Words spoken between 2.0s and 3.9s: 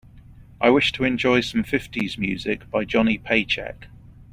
music by Johnny Paycheck.